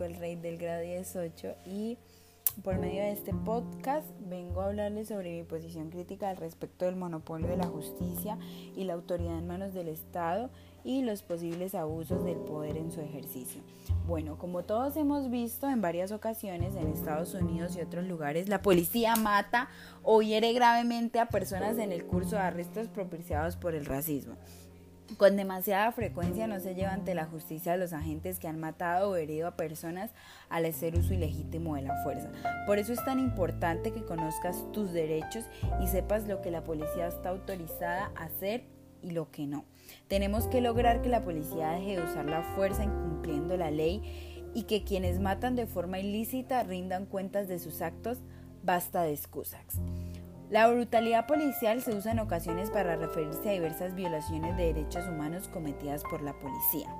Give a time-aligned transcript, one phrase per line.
[0.00, 1.98] Nico, el rey del grado 18 y
[2.64, 6.96] por medio de este podcast vengo a hablarles sobre mi posición crítica al respecto del
[6.96, 8.38] monopolio de la justicia
[8.76, 10.50] y la autoridad en manos del Estado
[10.82, 13.62] y los posibles abusos del poder en su ejercicio.
[14.06, 18.62] Bueno, como todos hemos visto en varias ocasiones en Estados Unidos y otros lugares, la
[18.62, 19.68] policía mata
[20.02, 24.34] o hiere gravemente a personas en el curso de arrestos propiciados por el racismo.
[25.16, 29.10] Con demasiada frecuencia no se lleva ante la justicia a los agentes que han matado
[29.10, 30.10] o herido a personas
[30.48, 32.30] al hacer uso ilegítimo de la fuerza.
[32.66, 35.44] Por eso es tan importante que conozcas tus derechos
[35.82, 38.64] y sepas lo que la policía está autorizada a hacer
[39.02, 39.64] y lo que no.
[40.08, 44.64] Tenemos que lograr que la policía deje de usar la fuerza incumpliendo la ley y
[44.64, 48.18] que quienes matan de forma ilícita rindan cuentas de sus actos.
[48.62, 49.80] Basta de excusas.
[50.50, 55.46] La brutalidad policial se usa en ocasiones para referirse a diversas violaciones de derechos humanos
[55.46, 56.92] cometidas por la policía.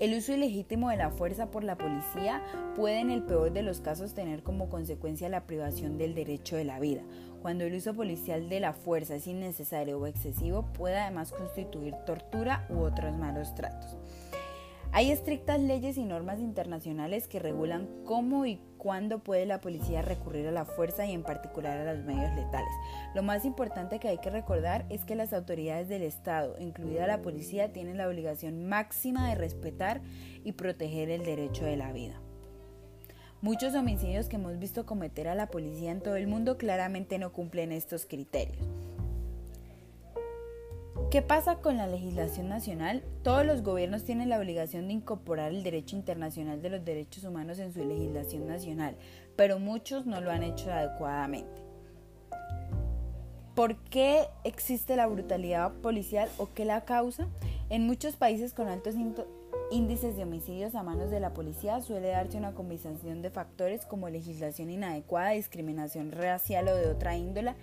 [0.00, 2.42] El uso ilegítimo de la fuerza por la policía
[2.74, 6.64] puede en el peor de los casos tener como consecuencia la privación del derecho de
[6.64, 7.02] la vida.
[7.42, 12.66] Cuando el uso policial de la fuerza es innecesario o excesivo, puede además constituir tortura
[12.68, 13.96] u otros malos tratos.
[14.96, 20.46] Hay estrictas leyes y normas internacionales que regulan cómo y cuándo puede la policía recurrir
[20.48, 22.72] a la fuerza y en particular a los medios letales.
[23.14, 27.20] Lo más importante que hay que recordar es que las autoridades del Estado, incluida la
[27.20, 30.00] policía, tienen la obligación máxima de respetar
[30.44, 32.18] y proteger el derecho de la vida.
[33.42, 37.34] Muchos homicidios que hemos visto cometer a la policía en todo el mundo claramente no
[37.34, 38.66] cumplen estos criterios.
[41.10, 43.04] ¿Qué pasa con la legislación nacional?
[43.22, 47.60] Todos los gobiernos tienen la obligación de incorporar el derecho internacional de los derechos humanos
[47.60, 48.96] en su legislación nacional,
[49.36, 51.62] pero muchos no lo han hecho adecuadamente.
[53.54, 57.28] ¿Por qué existe la brutalidad policial o qué la causa?
[57.70, 58.96] En muchos países con altos
[59.70, 64.08] índices de homicidios a manos de la policía suele darse una combinación de factores como
[64.08, 67.54] legislación inadecuada, discriminación racial o de otra índole,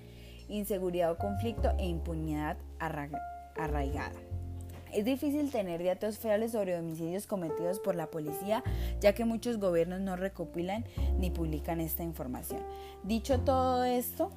[0.48, 3.33] inseguridad o conflicto e impunidad arraigada.
[4.92, 8.64] Es difícil tener datos fiables sobre homicidios cometidos por la policía,
[9.02, 10.86] ya que muchos gobiernos no recopilan
[11.18, 12.62] ni publican esta información.
[13.04, 14.32] Dicho todo esto,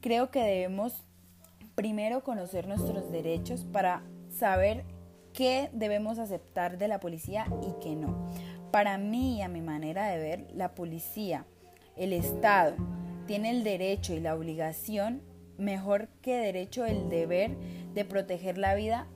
[0.00, 0.94] creo que debemos
[1.74, 4.84] primero conocer nuestros derechos para saber
[5.34, 8.26] qué debemos aceptar de la policía y qué no.
[8.70, 11.44] Para mí y a mi manera de ver, la policía,
[11.96, 12.74] el Estado,
[13.26, 15.22] tiene el derecho y la obligación,
[15.58, 17.56] mejor que derecho, el deber
[17.98, 19.06] de proteger la vida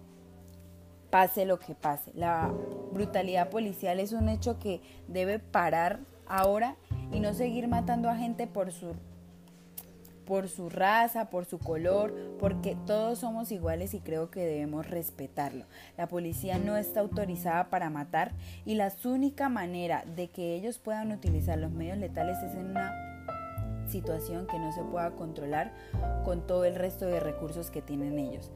[1.11, 2.11] pase lo que pase.
[2.15, 2.53] La
[2.93, 6.75] brutalidad policial es un hecho que debe parar ahora
[7.13, 8.95] y no seguir matando a gente por su
[10.25, 15.67] por su raza, por su color, porque todos somos iguales y creo que debemos respetarlo.
[15.99, 18.33] La policía no está autorizada para matar
[18.65, 22.93] y la única manera de que ellos puedan utilizar los medios letales es en una
[23.89, 25.73] situación que no se pueda controlar
[26.25, 28.51] con todo el resto de recursos que tienen ellos.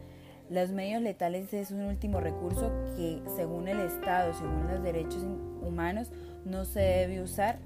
[0.48, 5.24] Los medios letales es un último recurso que según el Estado, según los derechos
[5.60, 6.12] humanos,
[6.44, 7.58] no se debe usar,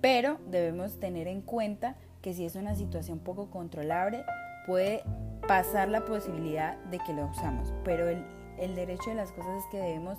[0.00, 4.24] pero debemos tener en cuenta que si es una situación poco controlable,
[4.66, 5.02] puede
[5.48, 7.74] pasar la posibilidad de que lo usamos.
[7.84, 8.24] Pero el,
[8.58, 10.18] el derecho de las cosas es que debemos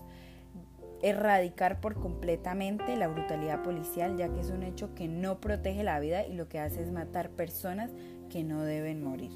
[1.01, 5.99] erradicar por completamente la brutalidad policial, ya que es un hecho que no protege la
[5.99, 7.91] vida y lo que hace es matar personas
[8.29, 9.31] que no deben morir.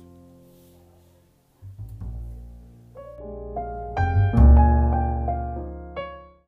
[3.24, 3.81] Thank you.